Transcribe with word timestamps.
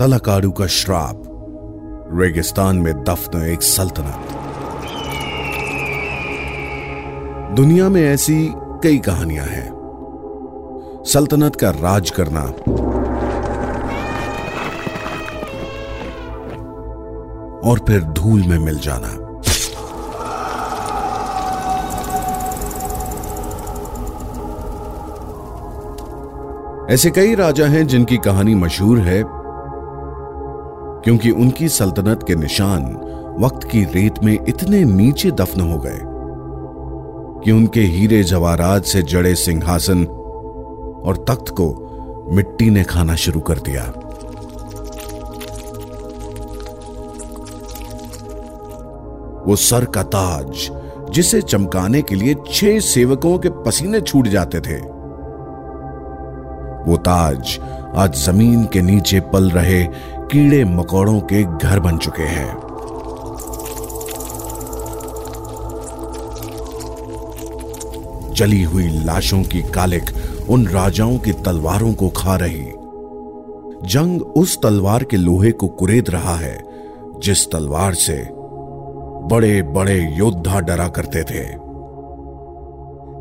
तलाकाडू 0.00 0.50
का 0.50 0.66
श्राप। 0.66 1.22
रेगिस्तान 2.12 2.76
में 2.76 3.04
दफन 3.04 3.42
एक 3.42 3.62
सल्तनत। 3.62 4.16
दुनिया 7.56 7.88
में 7.88 8.02
ऐसी 8.02 8.52
कई 8.56 8.98
कहानियाँ 8.98 9.46
हैं। 9.46 9.70
सल्तनत 11.06 11.56
का 11.56 11.70
राज 11.70 12.10
करना। 12.10 12.40
और 17.70 17.78
फिर 17.78 18.02
धूल 18.02 18.42
में 18.42 18.58
मिल 18.58 18.78
जाना। 18.78 19.24
ऐसे 26.94 27.10
कई 27.10 27.34
राजा 27.34 27.66
हैं 27.66 27.86
जिनकी 27.86 28.16
कहानी 28.16 28.54
मशहूर 28.54 28.98
है 28.98 29.43
क्योंकि 31.04 31.30
उनकी 31.30 31.68
सल्तनत 31.68 32.24
के 32.28 32.34
निशान 32.34 32.84
वक्त 33.40 33.68
की 33.70 33.84
रेत 33.84 34.22
में 34.22 34.32
इतने 34.48 34.84
नीचे 34.84 35.30
दफन 35.30 35.60
हो 35.60 35.78
गए 35.78 36.00
कि 37.44 37.52
उनके 37.52 37.80
हीरे 37.80 38.22
जवारात 38.22 38.84
से 38.84 39.02
जड़े 39.02 39.34
सिंहासन 39.34 40.04
और 41.04 41.24
तख्त 41.28 41.48
को 41.48 41.66
मिट्टी 42.32 42.70
ने 42.70 42.84
खाना 42.84 43.14
शुरू 43.14 43.40
कर 43.40 43.58
दिया। 43.58 43.82
वो 49.46 49.56
सर 49.56 49.84
का 49.84 50.02
ताज, 50.02 50.70
जिसे 51.10 51.42
चमकाने 51.42 52.02
के 52.02 52.14
लिए 52.14 52.34
छह 52.52 52.78
सेवकों 52.78 53.38
के 53.38 53.50
पसीने 53.50 54.00
छूट 54.00 54.28
जाते 54.28 54.60
थे। 54.60 54.78
वो 56.90 56.96
ताज 56.96 57.58
आज 57.94 58.14
ज़मीन 58.24 58.64
के 58.64 58.82
नीचे 58.82 59.20
पल 59.32 59.50
रहे 59.50 59.84
कीड़े 60.32 60.64
मकोड़ों 60.64 61.20
के 61.20 61.42
घर 61.42 61.80
बन 61.80 61.98
चुके 61.98 62.22
हैं। 62.22 62.52
जली 68.32 68.62
हुई 68.62 68.88
लाशों 68.88 69.42
की 69.42 69.62
कालिक 69.62 70.02
उन 70.48 70.66
राजाओं 70.66 71.18
की 71.18 71.32
तलवारों 71.32 71.94
को 71.94 72.08
खा 72.08 72.36
रही। 72.36 72.64
जंग 73.88 74.22
उस 74.22 74.62
तलवार 74.62 75.04
के 75.04 75.16
लोहे 75.16 75.52
को 75.52 75.68
कुरेद 75.68 76.10
रहा 76.10 76.36
है, 76.36 76.62
जिस 77.22 77.50
तलवार 77.50 77.94
से 77.94 78.28
बड़े 79.28 79.62
बड़े 79.62 80.16
योद्धा 80.16 80.60
डरा 80.60 80.88
करते 80.88 81.22
थे। 81.22 81.64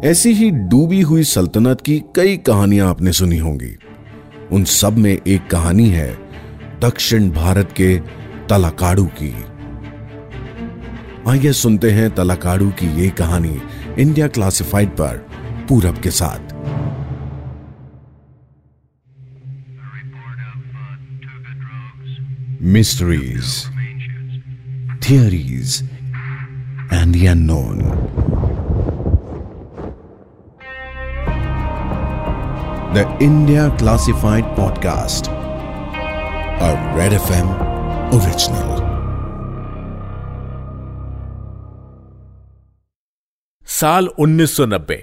ऐसी 0.08 0.34
ही 0.34 0.50
डूबी 0.52 1.02
हुई 1.02 1.24
सल्तनत 1.24 1.82
की 1.82 2.04
कई 2.16 2.38
कहानियाँ 2.38 2.90
आपने 2.90 3.12
सुनी 3.12 3.38
होंगी। 3.38 3.78
उन 4.52 4.64
सब 4.64 4.98
में 4.98 5.18
एक 5.28 5.48
कहानी 5.48 5.90
है 5.90 6.23
दक्षिण 6.84 7.30
भारत 7.32 7.70
के 7.72 7.98
तलाकाड़ू 8.50 9.06
की। 9.22 9.30
आइए 11.32 11.52
सुनते 11.54 11.92
हैं 11.92 12.16
तलाकाड़ू 12.16 12.70
की 12.70 12.88
ये 13.02 13.10
कहानी 13.10 13.62
इंडिया 14.00 14.28
क्लासिफाइड 14.28 14.90
पर 14.90 15.18
पूरब 15.70 15.98
के 15.98 16.12
साथ। 16.12 16.54
Mysteries 22.62 23.46
theories 25.10 25.90
and 26.94 27.16
the. 27.16 27.80
The 32.96 33.04
India 33.26 33.62
Classified 33.78 34.50
Podcast, 34.58 35.30
a 36.62 36.72
Red 36.98 37.14
FM 37.14 37.48
original. 38.16 38.82
साल 43.68 44.08
1990 44.20 44.98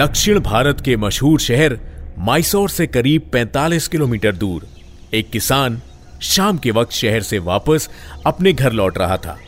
दक्षिण 0.00 0.40
भारत 0.40 0.80
के 0.84 0.96
मशहूर 0.96 1.40
शहर 1.40 1.78
माइसोर 2.18 2.70
से 2.70 2.86
करीब 2.86 3.30
45 3.34 3.86
किलोमीटर 3.88 4.32
दूर, 4.36 4.66
एक 5.14 5.30
किसान 5.30 5.80
शाम 6.22 6.58
के 6.58 6.70
वक्त 6.70 6.92
शहर 6.92 7.22
से 7.22 7.38
वापस 7.48 7.88
अपने 8.26 8.52
घर 8.52 8.72
लौट 8.72 8.98
रहा 8.98 9.16
था 9.26 9.38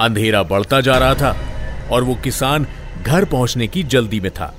अंधेरा 0.00 0.42
बढ़ता 0.52 0.80
जा 0.80 0.98
रहा 0.98 1.14
था 1.22 1.36
और 1.92 2.04
वो 2.04 2.14
किसान 2.24 2.66
घर 3.02 3.24
पहुँचने 3.24 3.66
की 3.68 3.82
जल्दी 3.94 4.20
में 4.20 4.30
था 4.30 4.54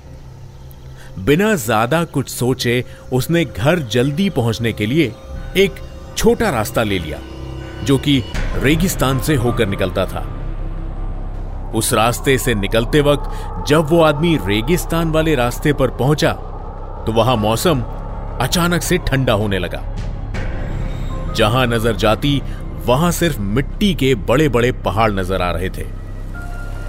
बिना 1.25 1.53
ज़्यादा 1.55 2.03
कुछ 2.13 2.29
सोचे 2.29 2.83
उसने 3.13 3.45
घर 3.45 3.79
जल्दी 3.91 4.29
पहुँचने 4.29 4.73
के 4.73 4.85
लिए 4.85 5.11
एक 5.57 5.75
छोटा 6.17 6.49
रास्ता 6.49 6.83
ले 6.83 6.97
लिया, 6.99 7.17
जो 7.83 7.97
कि 7.97 8.23
रेगिस्तान 8.55 9.19
से 9.19 9.35
होकर 9.35 9.67
निकलता 9.67 10.05
था। 10.05 10.21
उस 11.75 11.93
रास्ते 11.93 12.37
से 12.37 12.55
निकलते 12.55 13.01
वक्त 13.01 13.67
जब 13.67 13.87
वो 13.89 14.01
आदमी 14.01 14.35
रेगिस्तान 14.37 15.11
वाले 15.11 15.35
रास्ते 15.35 15.73
पर 15.73 15.89
पहुँचा 15.97 16.31
तो 17.05 17.11
वहाँ 17.11 17.35
मौसम 17.37 17.81
अचानक 18.41 18.81
से 18.81 18.97
ठंडा 19.07 19.33
होने 19.33 19.59
लगा। 19.59 19.81
जहाँ 21.33 21.65
नज़र 21.67 21.95
जाती, 21.95 22.41
वहाँ 22.85 23.11
सिर्फ़ 23.11 23.39
मिट्टी 23.39 23.93
के 23.93 24.13
बड़े 24.27 24.49
बड़े 24.49 24.71
पहाड़ 24.85 25.11
नज़र 25.11 25.41
आ 25.41 25.51
रहे 25.51 25.69
थे। 25.69 25.85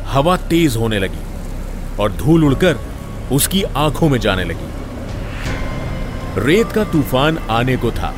हवा 0.08 0.36
तेज 0.48 0.76
होने 0.76 0.98
लगी 0.98 1.24
और 2.00 2.12
धूल 2.14 2.44
उड़कर 2.44 2.78
उसकी 3.32 3.62
आँखों 3.76 4.08
में 4.08 4.18
जाने 4.20 4.44
लगी। 4.44 4.74
रेत 6.40 6.72
का 6.72 6.84
तूफ़ान 6.84 7.38
आने 7.50 7.76
को 7.76 7.90
था। 7.90 8.14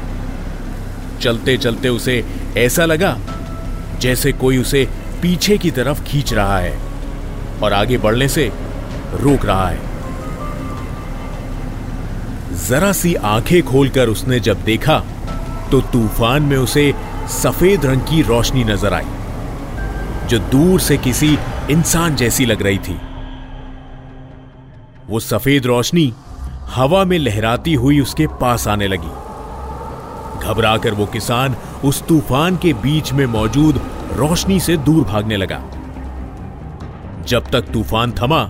चलते 1.20 1.56
चलते 1.56 1.88
उसे 1.88 2.24
ऐसा 2.56 2.84
लगा 2.84 3.16
जैसे 4.00 4.32
कोई 4.34 4.58
उसे 4.58 4.84
पीछे 5.22 5.58
की 5.58 5.70
तरफ़ 5.70 6.02
खींच 6.02 6.32
रहा 6.32 6.58
है 6.58 6.78
और 7.62 7.72
आगे 7.72 7.98
बढ़ने 7.98 8.28
से 8.28 8.50
रोक 9.14 9.46
रहा 9.46 9.68
है। 9.68 9.86
जरा 12.68 12.92
सी 12.92 13.14
आँखें 13.14 13.62
खोलकर 13.62 14.08
उसने 14.08 14.40
जब 14.40 14.62
देखा 14.64 14.98
तो 15.70 15.80
तूफ़ान 15.82 16.42
में 16.42 16.56
उसे 16.56 16.92
सफ़ेद 17.32 17.86
रंग 17.86 18.00
की 18.00 18.22
रोशनी 18.22 18.64
नज़र 18.64 18.94
आई, 18.94 19.06
जो 20.28 20.38
दूर 20.50 20.80
से 20.80 20.96
किसी 20.98 21.36
इंसान 21.70 22.16
जैसी 22.16 22.46
लग 22.46 22.62
रही 22.62 22.78
थी। 22.78 22.98
वो 25.08 25.20
सफ़ेद 25.20 25.66
रोशनी 25.66 26.12
हवा 26.74 27.04
में 27.04 27.18
लहराती 27.18 27.74
हुई 27.74 28.00
उसके 28.00 28.26
पास 28.40 28.66
आने 28.68 28.88
लगी। 28.88 29.12
घबराकर 30.48 30.94
वो 30.94 31.06
किसान 31.06 31.56
उस 31.84 32.02
तूफ़ान 32.02 32.56
के 32.56 32.72
बीच 32.82 33.12
में 33.12 33.24
मौजूद 33.26 33.80
रोशनी 34.12 34.58
से 34.60 34.76
दूर 34.76 35.04
भागने 35.04 35.36
लगा। 35.36 35.62
जब 37.28 37.50
तक 37.50 37.68
तूफ़ान 37.72 38.12
थमा, 38.12 38.44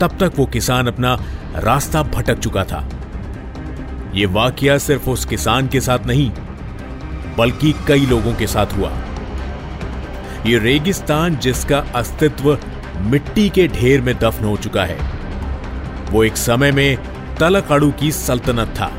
तब 0.00 0.16
तक 0.20 0.32
वो 0.36 0.46
किसान 0.46 0.86
अपना 0.86 1.14
रास्ता 1.56 2.02
भटक 2.02 2.38
चुका 2.38 2.64
था। 2.64 2.88
यह 4.14 4.28
वाकया 4.28 4.76
सिर्फ़ 4.78 5.08
उस 5.10 5.24
किसान 5.24 5.68
के 5.68 5.80
साथ 5.80 6.06
नहीं, 6.06 6.30
बल्कि 7.38 7.74
कई 7.88 8.06
लोगों 8.06 8.34
के 8.34 8.46
साथ 8.46 8.76
हुआ। 8.76 8.90
यह 10.46 10.60
रेगिस्तान 10.62 11.36
जिसका 11.36 11.78
अस्तित्व 11.94 12.58
मिट्टी 13.02 13.48
के 13.48 13.66
ढेर 13.68 14.00
में 14.00 14.14
दफन 14.18 14.44
हो 14.44 14.56
चुका 14.56 14.84
है, 14.84 14.98
वो 16.10 16.24
एक 16.24 16.36
समय 16.36 16.72
में 16.72 16.98
तलकड़ू 17.40 17.90
की 17.90 18.10
सल्तनत 18.12 18.68
था। 18.70 18.90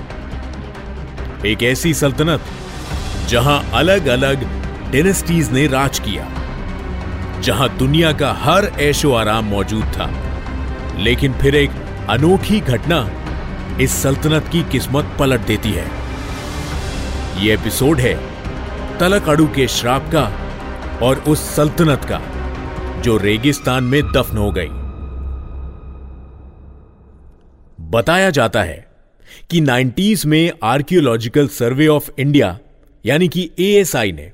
एक 1.46 1.64
ऐसी 1.64 1.94
सल्तनत 1.94 2.42
जहाँ 3.28 3.64
अलग 3.74 4.08
अलग 4.08 4.44
डेनेस्टीज 4.92 5.52
ने 5.52 5.68
राज 5.68 6.00
किया, 6.00 6.28
जहाँ 7.42 7.70
दुनिया 7.78 8.12
का 8.14 8.32
हर 8.34 8.66
ऐशो 8.80 9.14
आराम 9.14 9.46
मौजूद 9.46 9.84
था। 9.84 10.10
लेकिन 10.98 11.34
फिर 11.34 11.56
एक 11.56 11.72
अनोखी 12.10 12.60
घटना 12.60 13.10
इस 13.82 13.92
सल्तनत 14.04 14.48
की 14.48 14.64
किस्मत 14.64 15.16
पलट 15.20 15.40
देती 15.40 15.72
है। 15.72 15.88
यह 17.38 17.54
एपिसोड 17.54 18.00
है 18.00 18.14
तलकाड़ू 19.00 19.48
के 19.48 19.68
श्राप 19.68 20.12
का 20.16 20.26
और 21.06 21.24
उस 21.28 21.56
सल्तनत 21.56 22.06
का, 22.06 22.22
जो 23.02 23.18
रेगिस्तान 23.18 23.84
में 23.84 24.02
दफन 24.12 24.38
हो 24.38 24.52
गई। 24.52 24.70
बताया 27.90 28.30
जाता 28.30 28.62
है 28.64 28.91
कि 29.50 29.62
90s 29.62 30.26
में 30.26 30.52
आर्कियोलॉजिकल 30.64 31.48
सर्वे 31.48 31.88
ऑफ़ 31.88 32.10
इंडिया, 32.20 32.60
यानी 33.06 33.28
कि 33.28 33.50
एएसआई 33.60 34.12
ने 34.12 34.32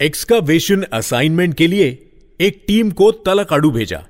एक्सकावेशन 0.00 0.82
असाइनमेंट 0.82 1.54
के 1.54 1.66
लिए 1.66 1.86
एक 2.40 2.62
टीम 2.66 2.90
को 2.90 3.10
तलकाड़ू 3.12 3.70
भेजा। 3.70 4.04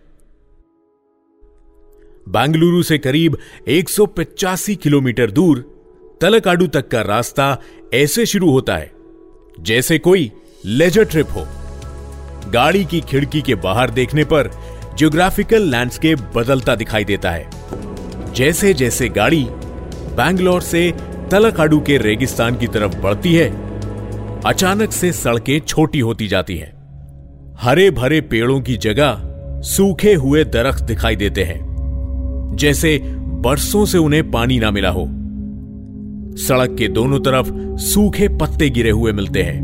बेंगलुरु 2.28 2.82
से 2.82 2.98
करीब 2.98 3.36
185 3.68 4.74
किलोमीटर 4.76 5.30
दूर 5.30 5.60
तलकाडू 6.20 6.66
तक 6.66 6.88
का 6.88 7.02
रास्ता 7.02 7.56
ऐसे 7.94 8.26
शुरू 8.26 8.50
होता 8.50 8.76
है, 8.76 8.90
जैसे 9.60 9.98
कोई 9.98 10.30
लेजर 10.64 11.04
ट्रिप 11.04 11.26
हो। 11.30 11.46
गाड़ी 12.50 12.84
की 12.84 13.00
खिड़की 13.00 13.40
के 13.42 13.54
बाहर 13.54 13.90
देखने 13.90 14.24
पर 14.24 14.50
ज्योग्राफिकल 14.98 15.62
लैंडस्केप 15.62 16.18
बदलता 16.36 16.74
दिखाई 16.74 17.04
देता 17.04 17.30
है। 17.30 17.50
जैसे 18.34 18.74
जैसे 18.74 19.08
गाड़ी 19.08 19.46
बैंगलोर 20.18 20.60
से 20.60 20.94
तलकाडू 21.30 21.80
के 21.80 21.98
रेगिस्तान 21.98 22.56
की 22.56 22.66
तरफ़ 22.66 23.00
बढ़ती 23.00 23.34
है। 23.34 23.50
अचानक 24.46 24.92
से 24.92 25.12
सड़कें 25.12 25.60
छोटी 25.60 26.00
होती 26.00 26.28
जाती 26.28 26.56
हैं। 26.56 26.72
हरे 27.58 27.90
भरे 27.90 28.20
पेड़ों 28.20 28.60
की 28.60 28.76
जगह 28.76 29.20
सूखे 29.62 30.14
हुए 30.14 30.44
दरख्त 30.44 30.84
दिखाई 30.84 31.16
देते 31.16 31.44
हैं। 31.44 31.60
जैसे 32.54 32.98
बरसों 33.16 33.84
से 33.84 33.98
उन्हें 33.98 34.30
पानी 34.30 34.58
ना 34.58 34.70
मिला 34.70 34.90
हो। 34.90 35.06
सड़क 36.36 36.76
के 36.78 36.88
दोनों 36.88 37.20
तरफ़ 37.20 37.76
सूखे 37.76 38.28
पत्ते 38.28 38.70
गिरे 38.70 38.90
हुए 38.90 39.12
मिलते 39.12 39.42
हैं। 39.42 39.60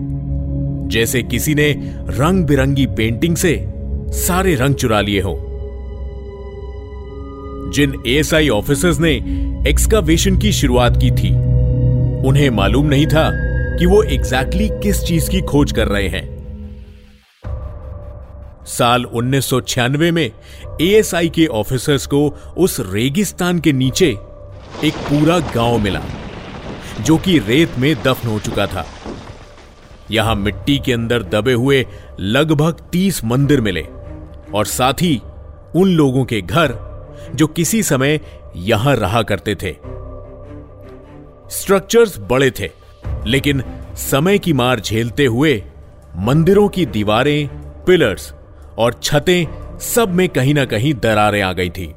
जैसे 0.93 1.23
किसी 1.23 1.55
ने 1.55 1.73
रंग 2.09 2.45
बिरंगी 2.45 2.87
पेंटिंग 2.87 3.37
से 3.37 3.67
सारे 4.09 4.55
रंग 4.55 4.75
चुरा 4.75 5.01
लिए 5.01 5.21
हो। 5.21 5.54
जिन 7.71 8.03
एएसआई 8.07 8.49
ऑफिसर्स 8.49 8.99
ने 8.99 9.13
एक्सकावेशन 9.69 10.39
की 10.39 10.53
शुरुआत 10.53 10.97
की 10.97 11.11
थी, 11.11 11.31
उन्हें 12.29 12.51
मालूम 12.51 12.87
नहीं 12.87 13.07
था 13.07 13.31
कि 13.79 13.87
वो 13.87 14.03
एग्जैक्टली 14.03 14.65
exactly 14.65 14.83
किस 14.83 15.05
चीज़ 15.05 15.31
की 15.31 15.41
खोज 15.41 15.73
कर 15.73 15.89
रहे 15.89 16.09
हैं। 16.09 16.35
साल 18.67 19.05
1996 19.05 20.11
में 20.11 20.31
एएसआई 20.81 21.29
के 21.29 21.47
ऑफिसर्स 21.47 22.07
को 22.07 22.39
उस 22.57 22.81
रेगिस्तान 22.93 23.59
के 23.59 23.73
नीचे 23.73 24.17
एक 24.85 24.95
पूरा 24.95 25.39
गाँव 25.39 25.79
मिला, 25.79 26.01
जो 27.01 27.17
कि 27.17 27.39
रेत 27.39 27.71
में 27.79 27.97
दफन 28.03 28.29
हो 28.29 28.39
चुका 28.39 28.67
था। 28.67 28.87
यहाँ 30.11 30.35
मिट्टी 30.35 30.79
के 30.79 30.93
अंदर 30.93 31.23
दबे 31.23 31.53
हुए 31.53 31.87
लगभग 32.21 32.77
तीस 32.93 33.25
मंदिर 33.25 33.61
मिले 33.61 33.87
और 34.55 34.65
साथ 34.65 34.93
ही 34.93 35.21
उन 35.77 35.89
लोगों 35.89 36.25
के 36.25 36.41
घर 36.41 36.84
जो 37.35 37.47
किसी 37.47 37.83
समय 37.83 38.21
यहाँ 38.57 38.95
रहा 38.97 39.23
करते 39.23 39.55
थे। 39.55 39.73
स्ट्रक्चर्स 41.51 42.19
बड़े 42.21 42.51
थे, 42.51 42.71
लेकिन 43.27 43.63
समय 43.97 44.39
की 44.39 44.53
मार 44.53 44.81
झेलते 44.81 45.27
हुए 45.27 45.63
मंदिरों 46.17 46.69
की 46.69 46.87
दीवारें 46.87 47.49
पिलर्स 47.85 48.33
और 48.79 49.01
छतें 49.03 49.79
सब 49.79 50.15
में 50.15 50.29
कहीं 50.29 50.55
ना 50.55 50.65
कहीं 50.65 50.95
दरारें 50.95 51.41
आ 51.43 51.53
गई 51.53 51.71
थी। 51.71 51.95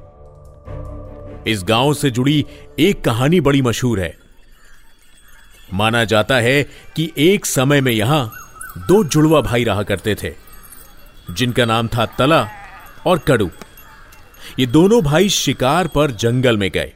इस 1.47 1.63
गाँव 1.63 1.93
से 1.93 2.09
जुड़ी 2.11 2.45
एक 2.79 3.03
कहानी 3.03 3.39
बड़ी 3.41 3.61
मशहूर 3.61 3.99
है। 3.99 4.15
माना 5.73 6.03
जाता 6.03 6.35
है 6.35 6.63
कि 6.95 7.11
एक 7.17 7.45
समय 7.45 7.81
में 7.81 7.91
यहाँ 7.91 8.31
दो 8.77 9.03
जुड़वा 9.03 9.41
भाई 9.41 9.63
रहा 9.63 9.83
करते 9.83 10.15
थे, 10.15 10.33
जिनका 11.31 11.65
नाम 11.65 11.87
था 11.87 12.05
तला 12.17 12.47
और 13.05 13.19
कड़ू। 13.19 13.49
ये 14.59 14.65
दोनों 14.65 15.01
भाई 15.03 15.29
शिकार 15.29 15.87
पर 15.87 16.11
जंगल 16.11 16.57
में 16.57 16.69
गए। 16.71 16.93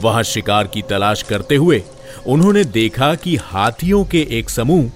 वहाँ 0.00 0.22
शिकार 0.22 0.66
की 0.66 0.82
तलाश 0.82 1.22
करते 1.22 1.56
हुए 1.56 1.82
उन्होंने 2.26 2.64
देखा 2.64 3.14
कि 3.14 3.36
हाथियों 3.36 4.04
के 4.04 4.26
एक 4.30 4.50
समूह 4.50 4.90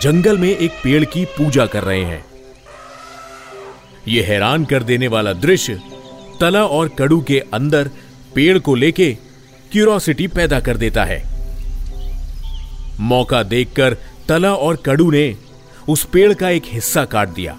जंगल 0.00 0.38
में 0.38 0.48
एक 0.48 0.70
पेड़ 0.84 1.04
की 1.04 1.24
पूजा 1.24 1.66
कर 1.66 1.84
रहे 1.84 2.04
हैं। 2.04 2.24
यह 4.08 4.26
हैरान 4.26 4.64
कर 4.64 4.82
देने 4.82 5.08
वाला 5.08 5.32
दृश्य 5.32 5.80
तला 6.40 6.64
और 6.64 6.88
कड़ू 6.88 7.20
के 7.20 7.40
अंदर 7.54 7.90
पेड़ 8.34 8.58
को 8.58 8.74
लेके 8.74 9.12
क्यूरोसिटी 9.72 10.26
पैदा 10.26 10.60
कर 10.60 10.76
देता 10.76 11.04
है। 11.04 11.22
मौका 13.00 13.42
देखकर 13.42 13.96
तला 14.28 14.54
और 14.54 14.76
कड़ू 14.76 15.10
ने 15.10 15.36
उस 15.88 16.04
पेड़ 16.04 16.32
का 16.34 16.48
एक 16.48 16.62
हिस्सा 16.66 17.04
काट 17.04 17.28
दिया। 17.28 17.56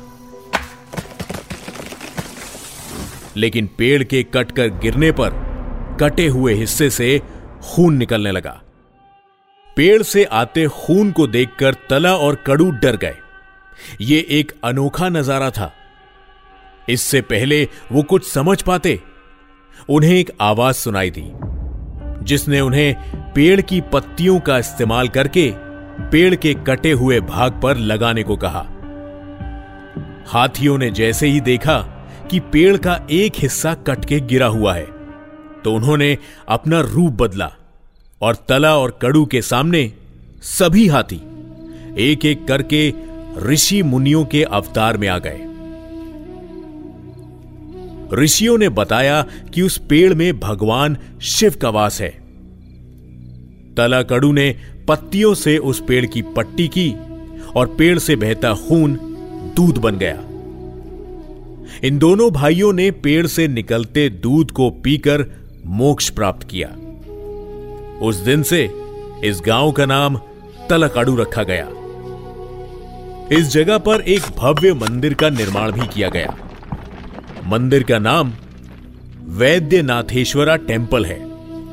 लेकिन 3.38 3.69
पेड़ 3.78 4.04
के 4.04 4.24
कटकर 4.24 4.68
गिरने 4.80 5.12
पर 5.12 5.30
कटे 6.01 6.28
हुए 6.28 6.54
हिस्से 6.54 6.89
से 6.89 7.22
खून 7.63 7.98
निकलने 7.98 8.31
लगा। 8.31 8.62
पेड़ 9.78 10.01
से 10.04 10.24
आते 10.24 10.68
खून 10.68 11.12
को 11.12 11.28
देखकर 11.28 11.74
तला 11.89 12.16
और 12.16 12.36
कड़ू 12.36 12.69
डर 12.72 12.95
गए। 12.95 13.16
यह 14.01 14.25
एक 14.30 14.51
अनोखा 14.63 15.10
नज़ारा 15.10 15.50
था। 15.50 15.72
इससे 16.89 17.22
पहले 17.22 17.68
वो 17.92 18.04
कुछ 18.04 18.28
समझ 18.28 18.62
पाते। 18.62 19.00
उन्हें 19.89 20.16
एक 20.16 20.31
आवाज़ 20.42 20.75
सुनाई 20.75 21.12
दी, 21.12 21.24
जिसने 22.25 22.60
उन्हें 22.62 22.95
पेड़ 23.33 23.62
की 23.62 23.81
पत्तियों 23.81 24.39
का 24.39 24.57
इस्तेमाल 24.57 25.07
करके 25.07 25.51
पेड़ 26.12 26.36
के 26.36 26.54
कटे 26.54 26.92
हुए 26.92 27.19
भाग 27.19 27.60
पर 27.62 27.78
लगाने 27.78 28.24
को 28.24 28.36
कहा। 28.36 28.66
हाथियों 30.28 30.78
ने 30.78 30.89
जैसे 30.92 31.28
ही 31.28 31.42
देखा 31.42 32.00
कि 32.31 32.39
पेड़ 32.39 32.78
का 32.78 33.07
एक 33.12 33.33
हिस्सा 33.38 33.74
कट 33.74 34.06
के 34.06 34.19
गिरा 34.19 34.48
हुआ 34.48 34.74
है। 34.74 34.86
तो 35.63 35.74
उन्होंने 35.74 36.18
अपना 36.48 36.80
रूप 36.80 37.13
बदला 37.13 37.51
और 38.22 38.36
तला 38.36 38.78
और 38.78 39.00
कड़ू 39.01 39.25
के 39.25 39.42
सामने 39.42 39.94
सभी 40.42 40.88
हाथी 40.88 41.22
एक 41.98 42.25
एक 42.25 42.48
करके 42.48 42.94
ऋषि 43.38 43.83
मुनियों 43.83 44.25
के 44.25 44.44
अवतार 44.44 44.98
में 44.98 45.07
आ 45.07 45.18
गए। 45.18 45.39
ऋषियों 48.24 48.57
ने 48.57 48.69
बताया 48.69 49.25
कि 49.54 49.62
उस 49.62 49.78
पेड़ 49.78 50.13
में 50.13 50.39
भगवान 50.39 50.98
शिव 51.22 51.56
का 51.62 51.69
वास 51.69 52.01
है। 52.01 52.10
तला 53.78 54.04
कड़ू 54.04 54.31
ने 54.31 54.56
पत्तियों 54.88 55.33
से 55.33 55.57
उस 55.57 55.83
पेड़ 55.88 56.06
की 56.06 56.22
पट्टी 56.22 56.68
की 56.68 56.95
और 57.56 57.75
पेड़ 57.78 58.00
से 58.00 58.16
बहता 58.16 58.54
खून 58.54 59.00
दूध 59.56 59.78
बन 59.78 59.98
गया। 59.98 60.24
इन 61.83 61.98
दोनों 61.98 62.31
भाइयों 62.31 62.74
ने 62.74 62.92
पेड़ 62.92 63.28
से 63.28 63.48
निकलते 63.48 64.10
दूध 64.10 64.51
को 64.51 64.69
पीकर 64.69 65.25
मोक्ष 65.66 66.10
प्राप्त 66.10 66.48
किया। 66.48 66.68
उस 68.01 68.16
दिन 68.16 68.44
से 68.44 68.69
इस 69.24 69.42
गाँव 69.45 69.72
का 69.72 69.86
नाम 69.86 70.18
तलकाड़ू 70.69 71.16
रखा 71.16 71.44
गया। 71.44 71.68
इस 73.38 73.48
जगह 73.48 73.78
पर 73.78 74.01
एक 74.01 74.22
भव्य 74.38 74.74
मंदिर 74.74 75.13
का 75.13 75.30
निर्माण 75.30 75.72
भी 75.72 75.88
किया 75.88 76.10
गया। 76.10 76.36
मंदिर 77.45 77.83
का 77.83 78.00
नाम 78.00 78.33
वैद्यनाथेश्वरा 79.28 80.56
टेंपल 80.56 81.06
है 81.06 81.19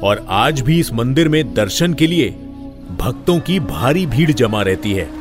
और 0.03 0.27
आज 0.29 0.61
भी 0.61 0.81
इस 0.81 0.93
मंदिर 0.93 1.29
में 1.29 1.55
दर्शन 1.55 1.95
के 1.95 2.07
लिए 2.07 2.31
भक्तों 2.99 3.41
की 3.41 3.61
भारी 3.61 4.07
भीड़ 4.07 4.31
जमा 4.31 4.63
रहती 4.63 4.93
है। 4.93 5.18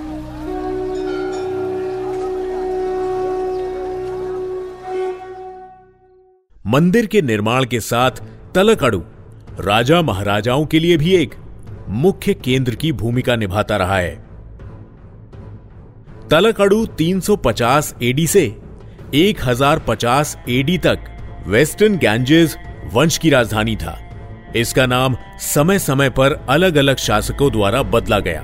मंदिर 6.67 7.05
के 7.05 7.21
निर्माण 7.21 7.65
के 7.65 7.79
साथ 7.79 8.11
तलकड़ू 8.55 9.03
राजा 9.59 10.01
महाराजाओं 10.01 10.65
के 10.65 10.79
लिए 10.79 10.97
भी 10.97 11.13
एक 11.15 11.35
मुख्य 11.89 12.33
केंद्र 12.33 12.75
की 12.75 12.91
भूमिका 12.91 13.35
निभाता 13.35 13.77
रहा 13.77 13.97
है। 13.97 14.15
तलकड़ू 16.31 16.85
350 16.85 17.93
एडी 18.03 18.27
से 18.27 18.45
1050 19.13 20.37
एडी 20.49 20.77
तक 20.77 20.99
वेस्टर्न 21.47 21.97
गैंजेस 21.97 22.57
वंश 22.93 23.17
की 23.17 23.29
राजधानी 23.29 23.75
था। 23.75 23.97
इसका 24.55 24.85
नाम 24.85 25.17
समय 25.39 25.79
समय 25.79 26.09
पर 26.09 26.45
अलग 26.49 26.75
अलग 26.75 26.97
शासकों 26.97 27.51
द्वारा 27.51 27.83
बदला 27.83 28.19
गया। 28.19 28.41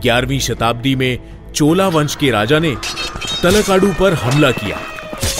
ग्यारहवीं 0.00 0.40
शताब्दी 0.40 0.96
में 0.96 1.18
चोला 1.54 1.88
वंश 1.88 2.16
के 2.16 2.30
राजा 2.30 2.58
ने 2.58 2.76
तलकाडू 3.42 3.92
पर 4.00 4.14
हमला 4.14 4.50
किया। 4.50 4.80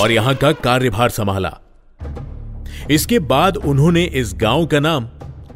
और 0.01 0.13
यहाँ 0.13 0.35
का 0.35 0.53
कार्यभार 0.53 1.11
संभाला। 1.11 1.57
इसके 2.91 3.19
बाद 3.19 3.57
उन्होंने 3.57 4.05
इस 4.05 4.33
गाँव 4.37 4.67
का 4.67 4.81
नाम 4.81 5.09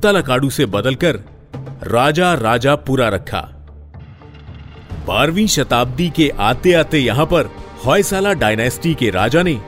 तलाकाडू 0.03 0.51
से 0.51 0.67
बदलकर 0.67 1.17
राजा 1.85 2.33
राजा 2.35 2.75
पूरा 2.77 3.09
रखा। 3.09 3.41
बारहवीं 5.07 5.47
शताब्दी 5.47 6.09
के 6.11 6.29
आते 6.41 6.73
आते 6.73 6.99
यहाँ 6.99 7.27
पर 7.27 7.51
हॉयसाला 7.87 8.33
डायनेस्टी 8.33 8.95
के 8.95 9.11
राजा 9.11 9.43
ने 9.43 9.59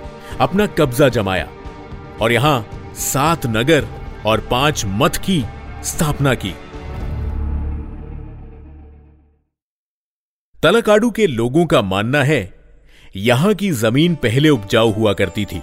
अपना 0.40 0.66
कब्जा 0.78 1.08
जमाया 1.08 1.48
और 2.20 2.32
यहाँ 2.32 2.92
सात 2.98 3.46
नगर 3.46 3.86
और 4.26 4.40
पाँच 4.50 4.84
मठ 4.86 5.16
की 5.16 5.44
स्थापना 5.84 6.34
की। 6.34 6.52
तलाकाडू 10.58 11.10
के 11.10 11.26
लोगों 11.26 11.66
का 11.66 11.82
मानना 11.82 12.22
है 12.24 12.40
यहाँ 13.16 13.54
की 13.54 13.70
ज़मीन 13.70 14.14
पहले 14.14 14.48
उपजाऊ 14.48 14.92
हुआ 14.92 15.12
करती 15.12 15.44
थी 15.44 15.60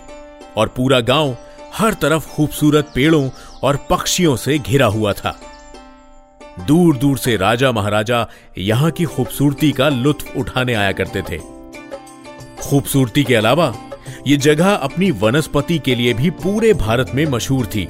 और 0.57 0.67
पूरा 0.67 0.99
गाँव 0.99 1.35
हर 1.73 1.93
तरफ़ 1.93 2.27
खूबसूरत 2.27 2.91
पेड़ों 2.95 3.29
और 3.63 3.77
पक्षियों 3.89 4.35
से 4.35 4.57
घिरा 4.59 4.85
हुआ 4.85 5.13
था। 5.13 5.35
दूर 6.67 6.97
दूर 6.97 7.17
से 7.17 7.35
राजा 7.37 7.71
महाराजा 7.71 8.25
यहाँ 8.57 8.91
की 8.91 9.05
खूबसूरती 9.05 9.71
का 9.71 9.89
लुत्फ 9.89 10.37
उठाने 10.37 10.73
आया 10.73 10.91
करते 10.91 11.21
थे। 11.21 11.37
खूबसूरती 12.61 13.23
के 13.23 13.35
अलावा 13.35 13.73
यह 14.27 14.37
जगह 14.37 14.73
अपनी 14.73 15.11
वनस्पति 15.11 15.79
के 15.79 15.95
लिए 15.95 16.13
भी 16.13 16.29
पूरे 16.29 16.73
भारत 16.73 17.11
में 17.15 17.25
मशहूर 17.25 17.65
थी 17.65 17.85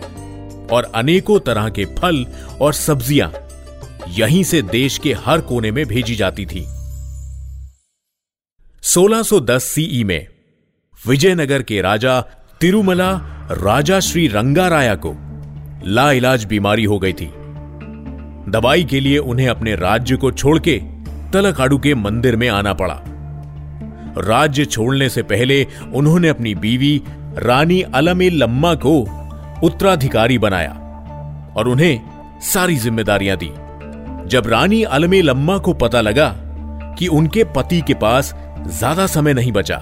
और 0.71 0.91
अनेकों 0.95 1.39
तरह 1.39 1.69
के 1.69 1.85
फल 1.85 2.25
और 2.61 2.73
सब्ज़ियाँ 2.73 3.33
यहीं 4.09 4.43
से 4.43 4.61
देश 4.61 4.97
के 4.97 5.13
हर 5.25 5.41
कोने 5.41 5.71
में 5.71 5.85
भेजी 5.85 6.15
जाती 6.15 6.45
थी। 6.45 6.67
1610 8.83 9.63
सीई 9.63 10.03
में 10.03 10.27
विजयनगर 11.07 11.61
के 11.61 11.81
राजा 11.81 12.21
तिरुमला, 12.61 13.11
राजा 13.51 13.99
श्री 13.99 14.27
रंगाराया 14.27 14.95
को 14.95 15.15
लाइलाज 15.85 16.45
बीमारी 16.45 16.83
हो 16.83 16.99
गई 16.99 17.13
थी। 17.13 17.33
दवाई 18.51 18.83
के 18.83 18.99
लिए 18.99 19.17
उन्हें 19.17 19.47
अपने 19.47 19.75
राज्य 19.75 20.15
को 20.15 20.31
छोड़ 20.31 20.59
के 20.59 20.77
तलकाडू 21.33 21.77
के 21.77 21.95
मंदिर 21.95 22.35
में 22.35 22.49
आना 22.49 22.73
पड़ा। 22.73 23.03
राज्य 24.17 24.65
छोड़ने 24.65 25.09
से 25.09 25.23
पहले 25.23 25.67
उन्होंने 25.93 26.27
अपनी 26.27 26.55
बीवी, 26.55 27.01
रानी 27.37 27.81
अलमे 27.81 28.29
लम्मा 28.29 28.75
को 28.75 28.99
उत्तराधिकारी 29.63 30.37
बनाया 30.37 30.71
और 31.57 31.67
उन्हें 31.67 32.01
सारी 32.41 32.75
जिम्मेदारियाँ 32.75 33.37
दी। 33.37 33.51
जब 34.29 34.43
रानी 34.47 34.83
अलमे 34.83 35.21
लम्मा 35.21 35.57
को 35.57 35.73
पता 35.73 36.01
लगा 36.01 36.35
कि 36.99 37.07
उनके 37.07 37.43
पति 37.43 37.81
के 37.81 37.93
पास 37.93 38.42
ज़्यादा 38.67 39.05
समय 39.07 39.33
नहीं 39.33 39.51
बचा। 39.51 39.77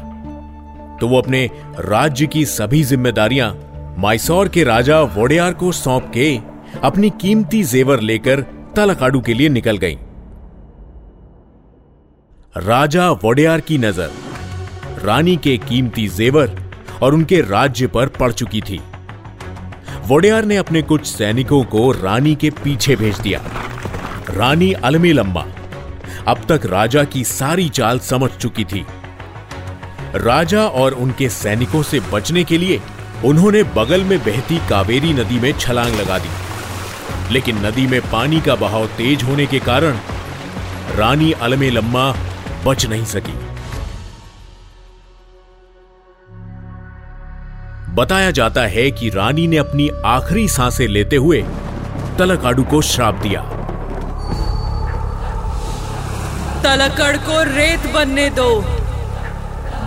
तो 1.02 1.08
वो 1.08 1.18
अपने 1.18 1.50
राज्य 1.80 2.28
की 2.28 2.46
सभी 2.46 2.84
जिम्मेदारियाँ 2.84 3.54
माइसौर 3.98 4.50
के 4.50 4.64
राजा 4.64 5.00
वोडियार 5.02 5.54
को 5.54 5.72
सौंप 5.72 6.12
के 6.14 6.36
अपनी 6.84 7.10
कीमती 7.22 7.64
जेवर 7.64 8.00
लेकर 8.02 8.42
तलकाडू 8.76 9.22
के 9.22 9.34
लिए 9.34 9.50
निकल 9.50 9.78
गई। 9.78 9.98
राजा 12.58 13.10
वोडियार 13.24 13.62
की 13.62 13.78
नज़र 13.78 14.12
रानी 15.04 15.36
के 15.38 15.58
कीमती 15.58 16.08
जेवर 16.08 16.60
और 17.04 17.14
उनके 17.14 17.42
राज्य 17.42 17.88
पर 17.88 18.08
पड़ 18.10 18.32
चुकी 18.32 18.62
थी। 18.62 18.80
वोडियार 20.08 20.46
ने 20.46 20.58
अपने 20.58 20.82
कुछ 20.82 21.06
सैनिकों 21.06 21.64
को 21.64 21.92
रानी 21.94 22.36
के 22.36 22.50
पीछे 22.64 22.96
भेज 22.96 23.20
दिया। 23.20 23.42
रानी 24.30 24.72
अलमी 24.74 25.12
लंबा 25.14 25.46
अब 26.28 26.42
तक 26.50 26.66
राजा 26.66 27.04
की 27.04 27.24
सारी 27.24 27.70
चाल 27.70 28.00
समझ 28.00 28.30
चुकी 28.32 28.66
थी। 28.66 28.86
राजा 30.16 30.62
और 30.62 30.92
उनके 30.92 31.30
सैनिकों 31.30 31.84
से 31.84 32.00
बचने 32.00 32.44
के 32.44 32.58
लिए 32.58 32.82
उन्होंने 33.26 33.64
बगल 33.64 34.04
में 34.04 34.20
बहती 34.20 34.58
कावेरी 34.70 35.14
नदी 35.14 35.40
में 35.40 35.52
छलांग 35.60 35.96
लगा 35.96 36.18
दी। 36.18 36.30
लेकिन 37.34 37.66
नदी 37.66 37.88
में 37.88 38.02
पानी 38.02 38.42
का 38.42 38.56
बहाव 38.56 38.86
तेज 38.88 39.24
होने 39.24 39.46
के 39.46 39.60
कारण 39.60 39.98
रानी 40.96 41.32
अलमे 41.32 41.70
लम्मा 41.70 42.16
बच 42.66 42.86
नहीं 42.86 43.06
सकी। 43.06 43.34
बताया 47.94 48.32
जाता 48.32 48.62
है 48.62 48.92
कि 48.92 49.10
रानी 49.10 49.48
ने 49.48 49.58
अपनी 49.58 49.90
आखिरी 50.06 50.48
साँसें 50.48 50.88
लेते 50.88 51.16
हुए 51.16 51.42
तलकाडू 52.20 52.64
को 52.64 52.82
श्राप 52.82 53.16
दिया। 53.16 53.61
तलकड़ 56.64 57.18
को 57.18 57.44
रेत 57.44 57.86
बनने 57.94 58.30
दो। 58.30 58.50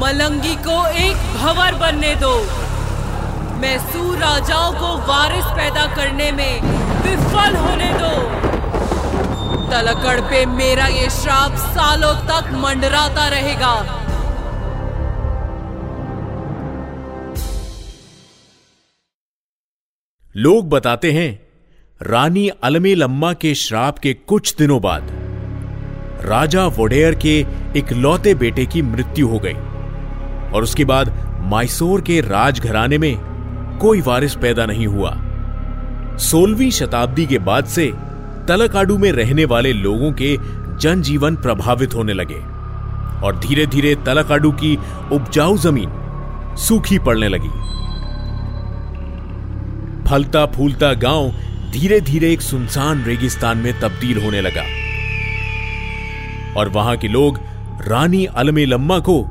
मलंगी 0.01 0.55
को 0.55 0.87
एक 0.89 1.17
भंवर 1.37 1.75
बनने 1.75 2.15
दो। 2.15 2.35
मैसूर 3.59 4.19
राजाओं 4.19 4.73
को 4.73 4.97
वारिस 5.07 5.45
पैदा 5.45 5.87
करने 5.97 6.33
में 6.33 6.61
विफल 7.03 7.57
होने 7.57 7.93
दो। 7.93 8.15
तलकड़ 9.71 10.21
पे 10.21 10.47
मेरा 10.47 10.87
ये 10.87 11.11
श्राप 11.11 11.57
सालों 11.57 12.15
तक 12.15 12.53
मंडराता 12.53 13.29
रहेगा। 13.29 13.75
लोग 20.37 20.69
बताते 20.69 21.13
हैं, 21.13 21.49
रानी 22.03 22.49
अलमे 22.49 22.95
लम्मा 22.95 23.33
के 23.33 23.55
श्राप 23.55 23.99
के 23.99 24.15
कुछ 24.15 24.55
दिनों 24.57 24.81
बाद 24.81 25.24
राजा 26.25 26.67
वोडेयर 26.67 27.15
के 27.15 27.39
इकलौते 27.77 28.35
बेटे 28.35 28.67
की 28.67 28.83
मृत्यु 28.83 29.29
हो 29.29 29.39
गई। 29.39 29.55
और 30.53 30.63
उसके 30.63 30.85
बाद 30.85 31.13
माइसोर 31.43 32.01
के 32.01 32.21
राजघराने 32.21 32.99
में 32.99 33.17
कोई 33.81 34.01
वारिस 34.01 34.35
पैदा 34.35 34.67
नहीं 34.67 34.87
हुआ। 34.87 35.11
सोलहवीं 36.19 36.71
शताब्दी 36.71 37.27
के 37.27 37.39
बाद 37.39 37.65
से 37.65 37.93
तलकाडू 38.49 38.99
में 38.99 39.13
रहने 39.13 39.45
वाले 39.45 39.73
लोगों 39.73 40.13
के 40.13 40.37
जनजीवन 40.81 41.37
प्रभावित 41.37 41.95
होने 41.95 42.13
लगे 42.13 42.41
और 43.27 43.41
धीरे 43.47 43.67
धीरे 43.67 43.95
तलकाडू 43.95 44.53
की 44.53 44.79
उपजाऊ 45.13 45.57
ज़मीन 45.57 45.91
सूखी 46.59 46.99
पड़ने 46.99 47.29
लगी। 47.29 47.49
फलता 50.09 50.47
फूलता 50.47 50.93
गाँव 50.93 51.31
धीरे 51.73 52.01
धीरे 52.01 52.33
एक 52.33 52.43
सुनसान 52.43 53.05
रेगिस्तान 53.05 53.59
में 53.59 53.73
तब्दील 53.81 54.23
होने 54.25 54.41
लगा। 54.41 54.63
और 56.57 56.69
वहाँ 56.69 56.97
के 56.97 57.09
लोग 57.09 57.39
रानी 57.89 58.25
अलमे 58.25 58.67
लम्मा 58.67 58.99
को 58.99 59.25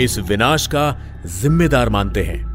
इस 0.00 0.18
विनाश 0.18 0.66
का 0.66 0.98
जिम्मेदार 1.26 1.88
मानते 1.88 2.22
हैं। 2.22 2.48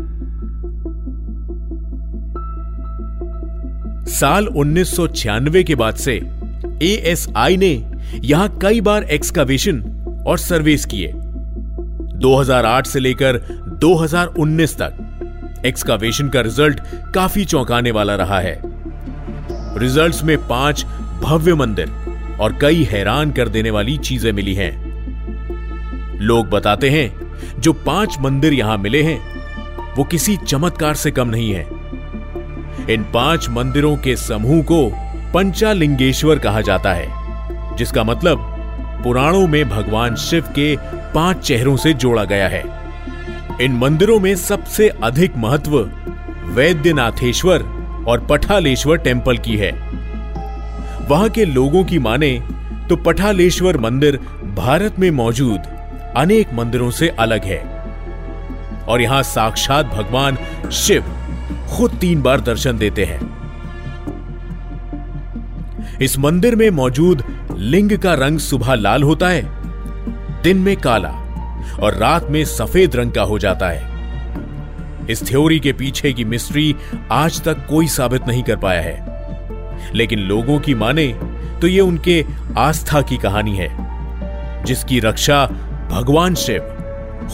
साल 4.07 4.47
1996 4.47 5.63
के 5.63 5.75
बाद 5.75 5.95
से 5.95 6.13
एएसआई 6.83 7.57
ने 7.57 7.91
यहाँ 8.15 8.59
कई 8.61 8.81
बार 8.81 9.03
एक्सकावेशन 9.03 9.81
और 10.27 10.37
सर्वेस 10.37 10.85
किए। 10.85 11.11
2008 12.15 12.87
से 12.87 12.99
लेकर 12.99 13.37
2019 13.81 14.75
तक 14.75 15.63
एक्सकावेशन 15.65 16.29
का 16.29 16.41
रिज़ल्ट 16.41 16.81
काफ़ी 17.15 17.45
चौंकाने 17.45 17.91
वाला 17.91 18.15
रहा 18.15 18.39
है। 18.39 18.61
रिजल्ट्स 19.79 20.23
में 20.23 20.37
पाँच 20.47 20.85
भव्य 21.23 21.53
मंदिर 21.53 22.02
और 22.39 22.57
कई 22.61 22.83
हैरान 22.83 23.31
कर 23.31 23.47
देने 23.47 23.69
वाली 23.69 23.97
चीज़ें 23.97 24.31
मिली 24.31 24.53
हैं। 24.53 24.93
लोग 26.19 26.49
बताते 26.49 26.89
हैं, 26.89 27.31
जो 27.59 27.73
पाँच 27.73 28.17
मंदिर 28.21 28.53
यहाँ 28.53 28.77
मिले 28.77 29.03
हैं, 29.03 29.19
वो 29.95 30.03
किसी 30.03 30.37
चमत्कार 30.37 30.95
से 30.95 31.11
कम 31.11 31.27
नहीं 31.27 31.51
है। 31.51 31.67
इन 32.93 33.05
पाँच 33.13 33.49
मंदिरों 33.49 33.97
के 33.97 34.15
समूह 34.15 34.63
को 34.63 34.91
पंचालिंगेश्वर 35.33 36.39
कहा 36.39 36.61
जाता 36.61 36.93
है, 36.93 37.77
जिसका 37.77 38.03
मतलब 38.03 38.49
पुराणों 39.03 39.47
में 39.47 39.69
भगवान 39.69 40.15
शिव 40.15 40.43
के 40.43 40.75
पाँच 41.13 41.37
चेहरों 41.37 41.77
से 41.77 41.93
जोड़ा 41.93 42.23
गया 42.23 42.47
है। 42.47 42.63
इन 43.61 43.71
मंदिरों 43.71 44.19
में 44.19 44.35
सबसे 44.35 44.89
अधिक 44.89 45.37
महत्व 45.37 45.79
वैद्यनाथेश्वर 46.45 47.63
और 48.07 48.27
पठालेश्वर 48.29 48.97
टेंपल 48.97 49.37
की 49.37 49.57
है। 49.57 49.82
वहाँ 51.09 51.29
के 51.29 51.45
लोगों 51.45 51.83
की 51.83 51.99
माने 51.99 52.39
तो 52.89 52.95
पठालेश्वर 52.95 53.77
मंदिर 53.77 54.17
भारत 54.55 54.99
में 54.99 55.09
मौजूद 55.11 55.59
अनेक 56.17 56.53
मंदिरों 56.53 56.89
से 56.91 57.07
अलग 57.09 57.43
है। 57.43 57.59
और 58.83 59.01
यहाँ 59.01 59.21
साक्षात 59.23 59.85
भगवान 59.85 60.37
शिव 60.73 61.03
खुद 61.69 61.97
तीन 62.01 62.21
बार 62.21 62.41
दर्शन 62.41 62.77
देते 62.77 63.05
हैं। 63.05 63.19
इस 66.01 66.17
मंदिर 66.19 66.55
में 66.55 66.69
मौजूद 66.69 67.23
लिंग 67.57 67.97
का 67.97 68.13
रंग 68.13 68.39
सुबह 68.39 68.73
लाल 68.75 69.03
होता 69.03 69.29
है, 69.29 69.41
दिन 70.43 70.57
में 70.57 70.75
काला 70.77 71.09
और 71.79 71.93
रात 71.93 72.29
में 72.29 72.43
सफ़ेद 72.45 72.95
रंग 72.95 73.11
का 73.11 73.21
हो 73.21 73.39
जाता 73.39 73.69
है। 73.69 73.91
इस 75.09 75.27
थ्योरी 75.27 75.59
के 75.59 75.73
पीछे 75.73 76.13
की 76.13 76.25
मिस्ट्री 76.25 76.75
आज 77.11 77.41
तक 77.41 77.65
कोई 77.69 77.87
साबित 77.87 78.27
नहीं 78.27 78.43
कर 78.43 78.55
पाया 78.55 78.81
है। 78.81 79.12
लेकिन 79.95 80.19
लोगों 80.19 80.59
की 80.59 80.73
माने 80.73 81.07
तो 81.61 81.67
यह 81.67 81.81
उनके 81.81 82.23
आस्था 82.57 83.01
की 83.01 83.17
कहानी 83.17 83.55
है, 83.57 83.69
जिसकी 84.65 84.99
रक्षा 84.99 85.45
भगवान 85.91 86.35
शिव 86.35 86.61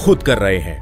खुद 0.05 0.23
कर 0.23 0.37
रहे 0.37 0.57
हैं। 0.57 0.77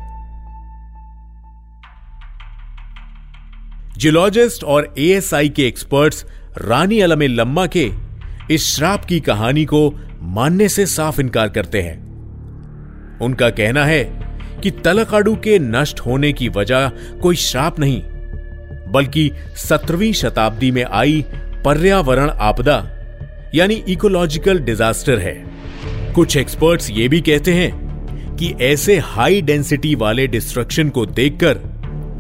जियोलॉजिस्ट 3.98 4.64
और 4.64 4.94
एएसआई 5.00 5.50
के 5.50 5.68
एक्सपर्ट्स 5.68 6.26
रानी 6.58 7.00
अलमे 7.00 7.28
लम्मा 7.28 7.66
के 7.68 7.90
इस 8.52 8.66
श्राप 8.76 9.06
की 9.06 9.20
कहानी 9.20 9.66
को 9.66 9.90
मानने 10.22 10.68
से 10.70 10.86
साफ़ 10.86 11.22
इनकार 11.22 11.50
करते 11.50 11.82
हैं। 11.82 11.96
उनका 13.22 13.50
कहना 13.50 13.86
है 13.86 14.04
कि 14.64 14.72
तलकाडू 14.72 15.36
के 15.36 15.58
नष्ट 15.60 16.00
होने 16.00 16.32
की 16.34 16.50
वजह 16.50 16.90
कोई 17.22 17.36
श्राप 17.36 17.80
नहीं, 17.80 18.02
बल्कि 18.92 19.32
सत्रहवीं 19.58 20.12
शताब्दी 20.14 20.72
में 20.72 20.84
आई 20.84 21.26
पर्यावरण 21.68 22.30
आपदा, 22.30 22.76
यानी 23.56 23.74
इकोलॉजिकल 23.74 24.60
डिजास्टर 24.60 25.20
है। 25.20 25.34
कुछ 26.14 26.38
एक्सपर्ट्स 26.38 26.90
ये 26.92 27.08
भी 27.08 27.22
कहते 27.22 27.54
हैं 27.54 28.36
कि 28.36 28.54
ऐसे 28.62 28.98
हाई 28.98 29.42
डेंसिटी 29.42 29.96
वाले 29.96 30.28
डिस्ट्रक्शन 30.28 30.90
को 30.90 31.06
देखकर 31.06 31.60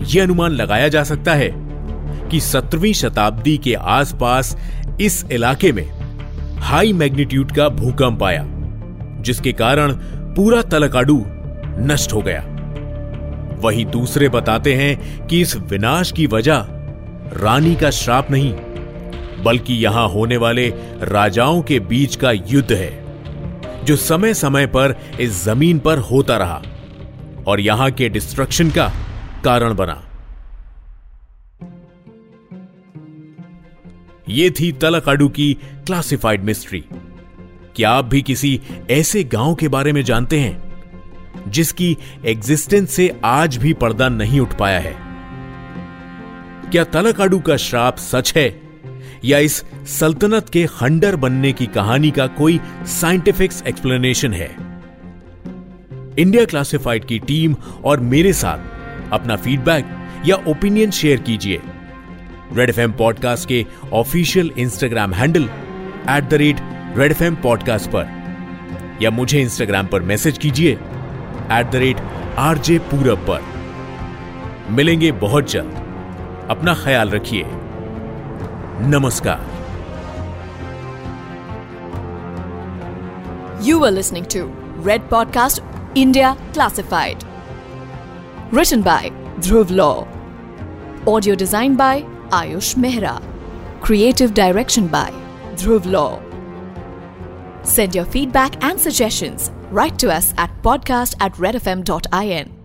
यह 0.07 0.23
अनुमान 0.23 0.51
लगाया 0.51 0.87
जा 0.87 1.03
सकता 1.03 1.33
है 1.33 1.49
कि 2.29 2.39
सत्रहवीं 2.39 2.93
शताब्दी 2.93 3.57
के 3.57 3.73
आसपास 3.73 4.55
इस 5.01 5.25
इलाके 5.31 5.71
में 5.71 5.89
हाई 6.59 6.93
मैग्नीट्यूड 6.93 7.51
का 7.51 7.69
भूकंप 7.69 8.23
आया, 8.23 8.45
जिसके 9.21 9.51
कारण 9.53 9.93
पूरा 10.35 10.61
तलकाडू 10.61 11.23
नष्ट 11.79 12.13
हो 12.13 12.21
गया। 12.21 12.43
वहीं 13.63 13.85
दूसरे 13.85 14.29
बताते 14.29 14.73
हैं 14.73 15.27
कि 15.27 15.41
इस 15.41 15.55
विनाश 15.55 16.11
की 16.11 16.27
वजह 16.27 16.65
रानी 17.33 17.75
का 17.75 17.89
श्राप 17.91 18.31
नहीं 18.31 18.53
बल्कि 19.43 19.73
यहाँ 19.73 20.07
होने 20.09 20.37
वाले 20.37 20.67
राजाओं 21.03 21.61
के 21.61 21.79
बीच 21.79 22.15
का 22.15 22.31
युद्ध 22.31 22.71
है, 22.71 23.85
जो 23.85 23.95
समय 23.95 24.33
समय 24.33 24.67
पर 24.67 24.95
इस 25.19 25.43
ज़मीन 25.43 25.79
पर 25.79 25.99
होता 25.99 26.37
रहा 26.37 26.61
और 27.47 27.59
यहाँ 27.59 27.89
के 27.91 28.09
डिस्ट्रक्शन 28.09 28.69
का 28.69 28.91
कारण 29.45 29.75
बना। 29.75 30.03
ये 34.29 34.49
थी 34.51 34.71
तलकाडू 34.71 35.27
की 35.29 35.53
क्लासिफाइड 35.85 36.43
मिस्ट्री 36.43 36.83
क्या 37.75 37.89
आप 37.89 38.05
भी 38.05 38.21
किसी 38.21 38.59
ऐसे 38.91 39.23
गाँव 39.23 39.55
के 39.55 39.67
बारे 39.67 39.91
में 39.93 40.03
जानते 40.03 40.39
हैं, 40.39 41.51
जिसकी 41.51 41.97
एग्जिस्टेंस 42.25 42.91
से 42.91 43.09
आज 43.23 43.57
भी 43.57 43.73
पर्दा 43.73 44.09
नहीं 44.09 44.39
उठ 44.39 44.57
पाया 44.57 44.79
है? 44.79 44.95
क्या 46.71 46.83
तलकाडू 46.83 47.39
का 47.39 47.57
श्राप 47.57 47.97
सच 47.97 48.33
है? 48.35 48.66
या 49.25 49.37
इस 49.37 49.63
सल्तनत 49.85 50.49
के 50.49 50.65
खंडर 50.65 51.15
बनने 51.15 51.53
की 51.53 51.65
कहानी 51.65 52.11
का 52.11 52.27
कोई 52.27 52.59
साइंटिफिक 52.83 53.51
एक्सप्लेनेशन 53.67 54.33
है। 54.33 54.55
इंडिया 56.19 56.45
क्लासिफाइड 56.45 57.05
की 57.05 57.19
टीम 57.19 57.55
और 57.85 57.99
मेरे 57.99 58.33
साथ 58.33 58.57
अपना 59.13 59.35
फीडबैक 59.35 59.85
या 60.25 60.35
ओपिनियन 60.35 60.91
शेयर 60.91 61.19
कीजिए। 61.19 61.61
रेड 62.53 62.69
एफ़ 62.69 62.91
पॉडकास्ट 62.91 63.47
के 63.47 63.65
official 63.93 64.51
Instagram 64.57 65.13
handle 65.13 65.43
at 66.09 66.29
the 66.29 66.33
rate 66.33 66.57
Red 66.97 67.11
FM 67.11 67.33
podcast 67.33 67.89
पर। 67.89 68.17
या 69.01 69.09
मुझे 69.09 69.41
इंस्टाग्राम 69.41 69.87
पर 69.87 70.01
मैसेज 70.01 70.37
कीजिए 70.37 70.71
एट 71.51 71.71
द 71.71 71.75
रेट 71.75 71.97
आरजे 72.37 72.79
पूरब 72.79 73.17
पर। 73.17 73.41
मिलेंगे 74.71 75.11
बहुत 75.11 75.51
जल्द। 75.51 75.87
अपना 76.49 76.73
ख्याल 76.73 77.09
रखिए। 77.09 77.45
नमस्कार 78.80 79.50
You 83.62 83.78
were 83.78 83.92
listening 83.92 84.24
to 84.26 84.46
Red 84.76 85.08
Podcast 85.08 85.60
India 85.94 86.36
Classified. 86.52 87.22
Written 88.50 88.82
by 88.82 89.10
Dhruv 89.38 89.70
Law. 89.70 90.08
Audio 91.06 91.36
designed 91.36 91.78
by 91.78 92.02
Ayush 92.30 92.74
Mehra. 92.74 93.22
Creative 93.80 94.34
direction 94.34 94.88
by 94.88 95.12
Dhruv 95.54 95.86
Law. 95.86 96.20
Send 97.62 97.94
your 97.94 98.04
feedback 98.04 98.62
and 98.64 98.80
suggestions 98.80 99.52
right 99.70 99.96
to 99.98 100.10
us 100.10 100.34
at 100.38 100.50
podcast 100.62 101.14
at 101.20 101.32
redfm.in. 101.34 102.55